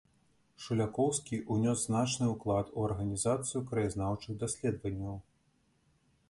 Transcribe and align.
Шулякоўскі 0.63 1.37
ўнёс 1.55 1.83
значны 1.89 2.29
ўклад 2.31 2.71
у 2.77 2.87
арганізацыю 2.87 3.63
краязнаўчых 3.69 4.33
даследаванняў. 4.47 5.15